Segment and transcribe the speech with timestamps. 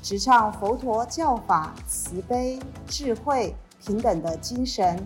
[0.00, 5.04] 直唱佛陀教法慈悲、智慧、平等的精神，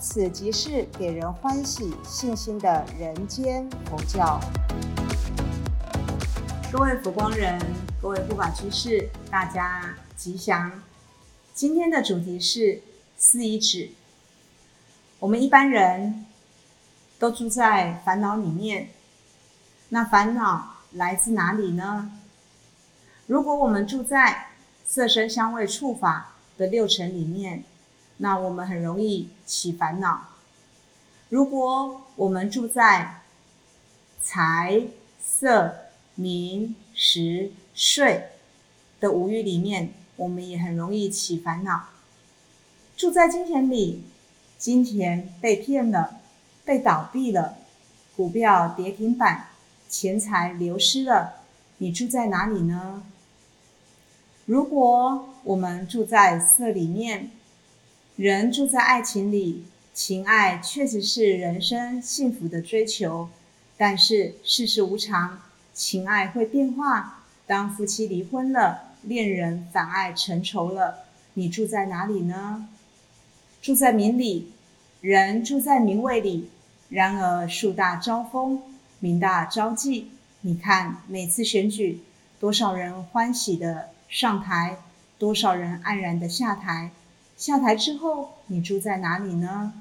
[0.00, 4.40] 此即是给人欢喜、信心的人间佛教。
[6.72, 7.58] 各位佛光人，
[8.00, 10.82] 各位护法居士，大家吉祥。
[11.54, 12.82] 今天的主题是
[13.16, 13.90] 四依止。
[15.20, 16.26] 我们一般人
[17.18, 18.88] 都住在烦恼里面，
[19.90, 22.10] 那烦恼来自哪里呢？
[23.26, 24.48] 如果我们住在
[24.84, 27.64] 色声香味触法的六尘里面，
[28.18, 30.28] 那我们很容易起烦恼。
[31.28, 33.22] 如果我们住在
[34.20, 34.82] 财
[35.20, 35.74] 色
[36.14, 38.28] 名食睡
[39.00, 41.88] 的五欲里面，我们也很容易起烦恼。
[42.96, 44.04] 住在金钱里，
[44.58, 46.20] 金钱被骗了，
[46.64, 47.56] 被倒闭了，
[48.14, 49.46] 股票跌停板，
[49.88, 51.36] 钱财流失了，
[51.78, 53.04] 你住在哪里呢？
[54.44, 57.30] 如果我们住在色里面，
[58.16, 63.28] 人住在爱情里，情爱确实是人生幸福的追求，
[63.76, 65.38] 但是世事无常，
[65.72, 67.22] 情爱会变化。
[67.46, 71.04] 当夫妻离婚了，恋人反爱成仇了，
[71.34, 72.66] 你住在哪里呢？
[73.60, 74.50] 住在名里，
[75.00, 76.50] 人住在名位里，
[76.88, 78.60] 然而树大招风，
[78.98, 80.10] 名大招忌。
[80.40, 82.00] 你看每次选举，
[82.40, 83.90] 多少人欢喜的。
[84.12, 84.76] 上台，
[85.18, 86.90] 多少人黯然的下台？
[87.34, 89.72] 下台之后，你住在哪里呢？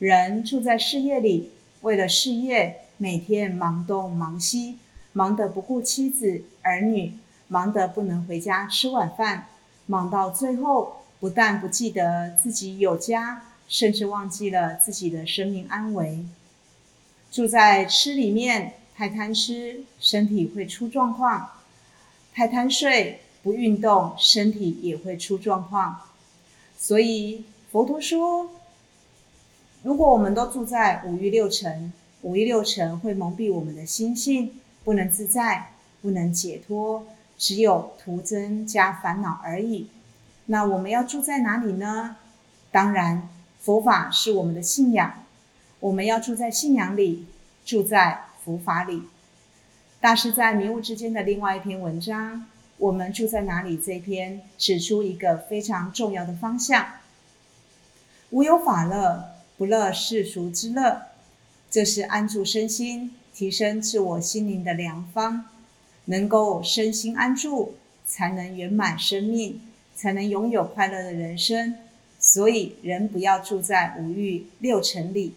[0.00, 1.52] 人住在事业里，
[1.82, 4.80] 为了事业，每天忙东忙西，
[5.12, 7.12] 忙得不顾妻子儿女，
[7.46, 9.46] 忙得不能回家吃晚饭，
[9.86, 16.26] 忙到最后，不但不记得自己有家，甚至忘记了自己的生命安危。
[17.30, 21.48] 住在吃里面，太贪吃，身体会出状况。
[22.34, 26.00] 太贪睡不运动，身体也会出状况。
[26.76, 28.50] 所以佛陀说，
[29.84, 37.06] 如果我们都住在五欲六尘，五欲六尘会蒙蔽我们的心性，不能自在，不能解脱，
[37.38, 39.88] 只有徒增加烦恼而已。
[40.46, 42.16] 那我们要住在哪里呢？
[42.72, 43.28] 当然，
[43.60, 45.24] 佛法是我们的信仰，
[45.78, 47.26] 我们要住在信仰里，
[47.64, 49.04] 住在佛法里。
[50.04, 52.36] 大师在《迷雾之间》的另外一篇文章
[52.76, 56.86] 《我们住在哪里》这篇，指出一个非常重要的方向：
[58.28, 61.04] 无有法乐，不乐世俗之乐。
[61.70, 65.46] 这是安住身心、提升自我心灵的良方。
[66.04, 69.62] 能够身心安住，才能圆满生命，
[69.94, 71.76] 才能拥有快乐的人生。
[72.18, 75.34] 所以，人不要住在五欲六尘里，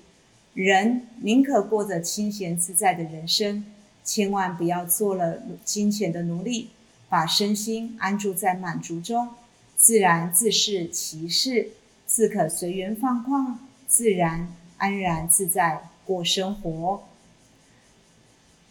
[0.53, 3.63] 人宁可过着清闲自在的人生。
[4.07, 6.69] 千万不要做了金钱的奴隶，
[7.09, 9.31] 把身心安住在满足中，
[9.75, 11.72] 自然自是其事，
[12.06, 17.03] 自可随缘放旷，自然安然自在过生活。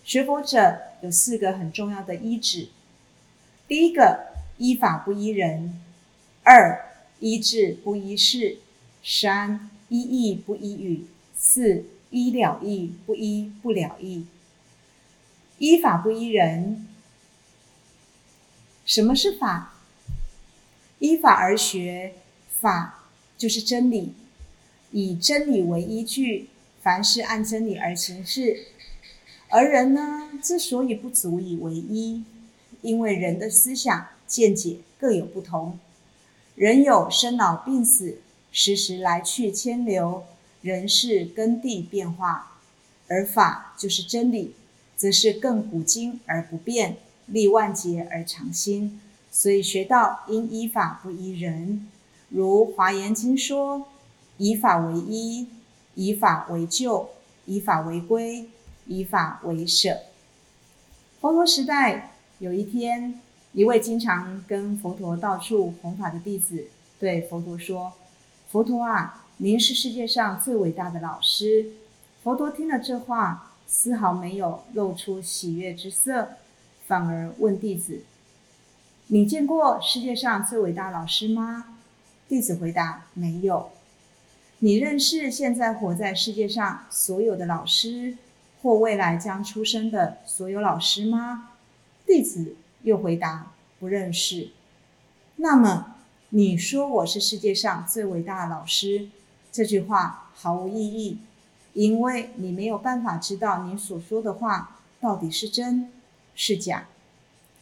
[0.02, 2.68] 学佛者有四个很重要的依止：
[3.68, 5.74] 第一个，依法不依人；
[6.44, 6.80] 二，
[7.20, 8.56] 依智不依事；
[9.04, 11.04] 三，依义不依语；
[11.36, 14.24] 四，依了义不依不了义。
[15.58, 16.86] 依法不依人。
[18.84, 19.74] 什么是法？
[20.98, 22.14] 依法而学，
[22.60, 24.12] 法就是真理，
[24.90, 26.48] 以真理为依据，
[26.82, 28.68] 凡事按真理而行事。
[29.48, 32.24] 而人呢，之所以不足以为依，
[32.82, 35.78] 因为人的思想见解各有不同。
[36.54, 38.20] 人有生老病死，
[38.52, 40.24] 时时来去牵流，
[40.62, 42.58] 人事根地变化，
[43.08, 44.54] 而法就是真理。
[44.96, 46.96] 则是亘古今而不变，
[47.26, 49.00] 历万劫而常新。
[49.30, 51.86] 所以学道应依法不依人。
[52.30, 53.86] 如《华严经》说
[54.38, 55.46] ：“以法为依，
[55.94, 57.10] 以法为救，
[57.44, 58.48] 以法为归，
[58.86, 59.98] 以法为舍。”
[61.20, 63.20] 佛陀时代有一天，
[63.52, 66.68] 一位经常跟佛陀到处弘法的弟子
[66.98, 67.92] 对佛陀说
[68.50, 71.72] ：“佛陀啊，您是世界上最伟大的老师。”
[72.24, 73.45] 佛陀听了这话。
[73.66, 76.36] 丝毫没有露出喜悦之色，
[76.86, 78.02] 反而问弟子
[79.08, 81.76] ：“你见过世界上最伟大老师吗？
[82.28, 83.70] 弟子回答：没有。
[84.60, 88.16] 你认识现在活在世界上所有的老师，
[88.62, 91.50] 或未来将出生的所有老师吗？
[92.06, 94.50] 弟子又回答：不认识。
[95.36, 95.96] 那么
[96.30, 99.08] 你说我是世界上最伟大的老师，
[99.52, 101.18] 这句话毫无意义，
[101.76, 105.92] 因为你没有办法知道你所说的话到底是真
[106.34, 106.88] 是假。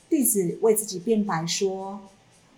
[0.09, 2.01] 弟子为自己辩白说：“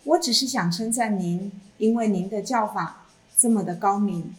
[0.04, 3.06] 我只是想称赞您，因为您的教法
[3.38, 4.34] 这么的高明。”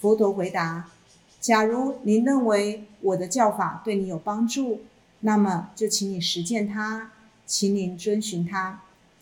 [0.00, 0.90] 佛陀回答
[1.38, 4.80] ：“假如您认为我的教法对你有帮助，
[5.20, 7.12] 那么就请你实践它，
[7.44, 8.80] 请您遵循它，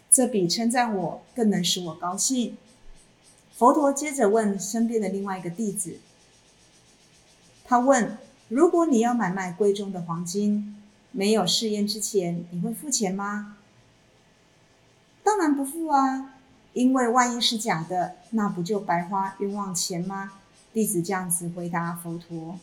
[0.09, 2.57] 这比称赞我更能使我高兴。”
[3.59, 5.99] 佛陀接着问身边的另外一个弟子
[7.69, 8.17] ：“他问，
[8.49, 10.75] 如果你要买卖贵重的黄金？”
[11.11, 13.57] 没有试验之前，你会付钱吗？
[15.25, 16.35] 当然不付啊，
[16.75, 20.35] 因为万一是假的，那不就白花冤枉钱吗？
[20.73, 22.59] 弟子这样子回答佛陀。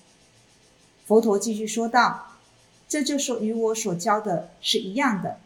[1.05, 2.37] 佛陀继续说道
[2.87, 5.37] ：“这就是与我所教的是一样的。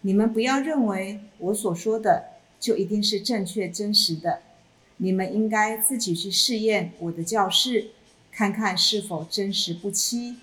[0.00, 4.40] 你们不要认为我所说的就一定是正确真实的，
[4.96, 7.90] 你们应该自己去试验我的教示，
[8.32, 10.38] 看看是否真实不欺。”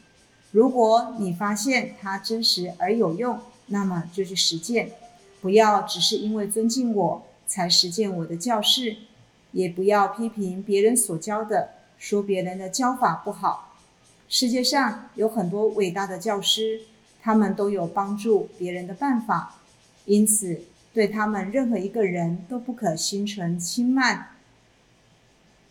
[0.51, 4.91] 如果你发现它真实而有用，那么就去实践，
[5.41, 8.97] 不要只是因为尊敬我才实践我的教示，
[9.51, 11.69] 也不要批评别人所教的，
[12.00, 13.75] 说别人的教法不好。
[14.27, 16.81] 世界上有很多伟大的教师，
[17.21, 19.56] 他们都有帮助别人的办法，
[20.06, 20.62] 因此
[20.94, 24.30] 对他们任何一个人都不可心存轻慢。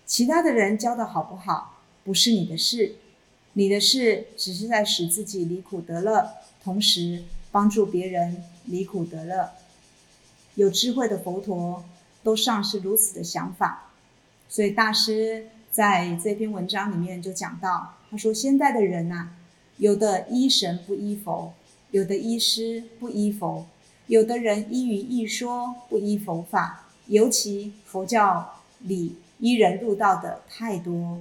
[0.06, 1.77] 其他的人教的好不好，
[2.08, 2.94] 不是你的事。
[3.52, 6.30] 你的事只是在使自己离苦得乐，
[6.64, 9.50] 同时帮助别人离苦得乐。
[10.54, 11.84] 有智慧的佛陀
[12.22, 13.90] 都尚是如此的想法，
[14.48, 19.28] 所以大师在这篇文章里面就讲到，他说：现代的人呐，
[19.76, 21.52] 有的依神不依佛，
[21.90, 23.66] 有的依师不依佛，
[24.06, 31.20] 有的人依于一说不依佛法，尤其佛教里依人入道的太多。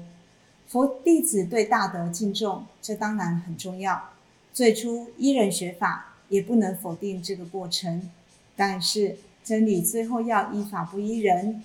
[0.68, 4.10] 佛弟子对大德敬重，这当然很重要。
[4.54, 8.10] 最初依人学法，也不能否定这个过程。
[8.56, 11.64] 但是真理最后要依法不依人，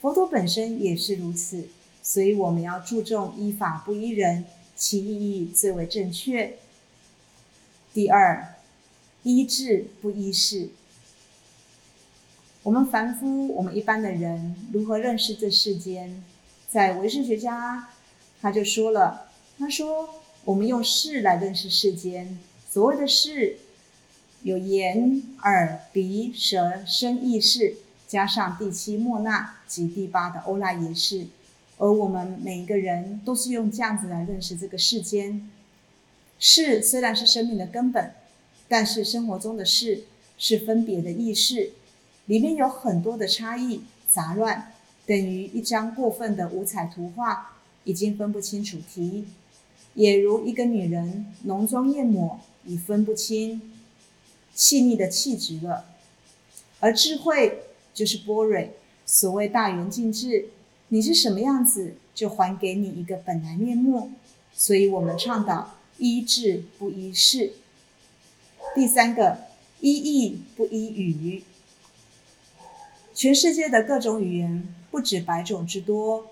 [0.00, 1.68] 佛陀本身也是如此。
[2.02, 4.44] 所以我们要注重依法不依人，
[4.76, 6.58] 其意义最为正确。
[7.94, 8.56] 第二，
[9.22, 10.70] 依智不依事。
[12.64, 16.22] 我们凡夫，我们一般的人，如何认识这世间？
[16.68, 17.88] 在唯识学家。
[18.42, 22.40] 他就说了：“他说，我们用视来认识世间。
[22.68, 23.58] 所谓的视，
[24.42, 27.76] 有眼、耳、鼻、舌、身、意识，
[28.08, 31.28] 加上第七莫那及第八的欧赖耶识。
[31.78, 35.48] 而我们每一个人都是用这样子来认识这个世间。
[36.40, 38.12] 视虽然是生命的根本，
[38.66, 40.02] 但是生活中的事
[40.36, 41.74] 是分别的意识，
[42.26, 44.72] 里面有很多的差异杂乱，
[45.06, 47.50] 等于一张过分的五彩图画。”
[47.84, 49.24] 已经分不清楚题，
[49.94, 53.60] 也如一个女人浓妆艳抹，已分不清
[54.54, 55.86] 细腻的气质了。
[56.80, 57.64] 而智慧
[57.94, 58.72] 就是波蕊，
[59.04, 60.48] 所谓大圆镜智，
[60.88, 64.10] 你是什么样子，就还给你一个本来面目。
[64.54, 67.54] 所以我们倡导依智不依事。
[68.74, 69.38] 第三个，
[69.80, 71.42] 依义不依语。
[73.14, 76.26] 全世界的各种语言不止百种之多。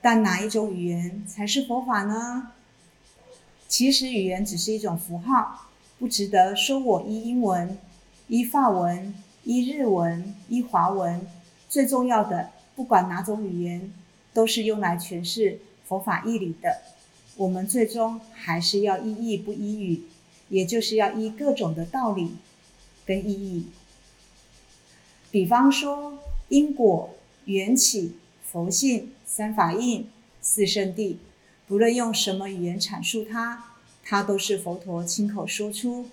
[0.00, 2.52] 但哪一种语言才是佛法呢？
[3.66, 7.76] 其实语言只是一种符号，不值得说我依英文、
[8.28, 9.12] 依法文、
[9.42, 11.26] 依日文、依华文。
[11.68, 13.92] 最重要的，不管哪种语言，
[14.32, 16.82] 都是用来诠释佛法义理的。
[17.36, 20.04] 我们最终还是要依义不依语，
[20.48, 22.36] 也就是要依各种的道理
[23.04, 23.66] 跟意义。
[25.32, 27.10] 比方说因果
[27.46, 28.16] 缘起。
[28.56, 30.08] 佛性、三法印、
[30.40, 31.18] 四圣地，
[31.68, 36.06] 不论用什么语言阐述它，它都是佛陀亲口说出，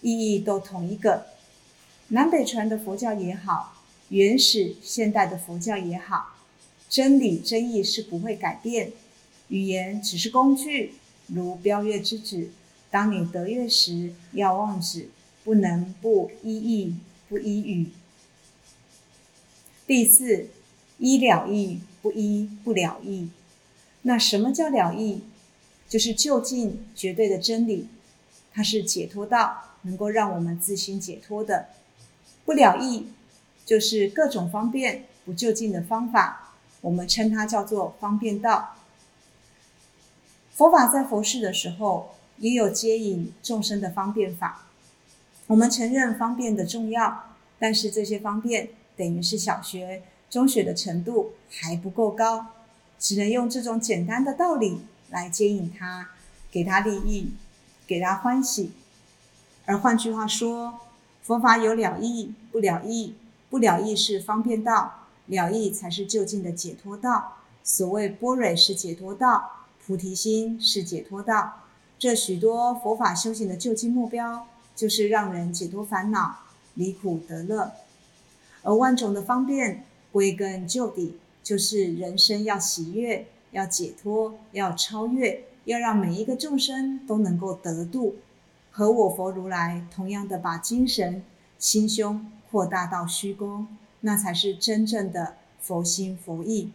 [0.00, 1.26] 意义都同一个。
[2.08, 3.74] 南北传的佛教也好，
[4.08, 6.36] 原始现代的佛教也好，
[6.88, 8.92] 真理真意是不会改变，
[9.48, 10.94] 语言只是工具，
[11.26, 12.48] 如标月之指。
[12.90, 15.10] 当你得月时，要忘指，
[15.44, 16.94] 不能不依意，
[17.28, 17.88] 不依语。
[19.86, 20.48] 第四。
[21.00, 23.30] 依了义不依不了义，
[24.02, 25.24] 那什么叫了义？
[25.88, 27.88] 就是就近绝对的真理，
[28.52, 31.70] 它是解脱道，能够让我们自心解脱的。
[32.44, 33.08] 不了义
[33.66, 38.76] 就是各种方便不就近的方法，我们称它叫做方便道。
[40.54, 44.66] 佛法在佛世的时候，也有接引众生的方便法。
[45.46, 52.46] 我们承认方便的重要，但是这些方便等于是小学、中学的程度还不够高，
[52.98, 56.10] 只能用这种简单的道理来接引他，
[56.50, 57.32] 给他利益，
[57.86, 58.70] 给他欢喜。
[59.66, 60.80] 而换句话说，
[61.22, 63.16] 佛法有了义，不了义，
[63.50, 67.38] 不了义是方便道，了义才是就近的解脱道。
[67.62, 71.64] 所谓般若是解脱道，菩提心是解脱道。
[71.98, 74.46] 这许多佛法修行的就近目标。
[74.76, 76.36] 就是让人解脱烦恼，
[76.72, 77.72] 离苦得乐。
[78.62, 88.16] 而万种的方便，归根究底，就是人生要喜悦，要解脱，要超越，要让每一个众生都能够得度，
[88.70, 91.22] 和我佛如来同样的把精神
[91.58, 93.66] 心胸扩大到虚空，
[94.00, 96.72] 那才是真正的佛心佛意。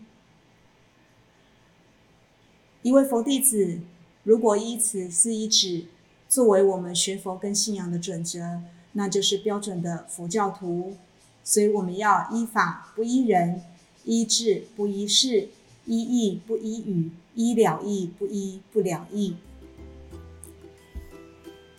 [2.81, 3.79] 一位佛弟子，
[4.23, 5.85] 如果依此四依止。
[6.27, 8.59] 作为我们学佛跟信仰的准则，
[8.93, 10.97] 那就是标准的佛教徒。
[11.45, 13.61] 所以我们要依法不依人，
[14.03, 15.49] 依智不依事，
[15.85, 19.35] 依义不依语，依了义不依不了义。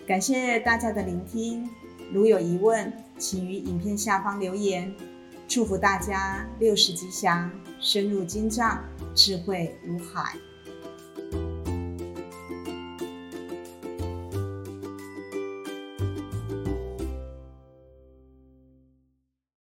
[0.07, 1.69] 感谢大家的聆听，
[2.13, 4.95] 如有疑问，请于影片下方留言。
[5.49, 8.85] 祝福大家六十吉祥，深入经藏，
[9.17, 10.37] 智慧如海。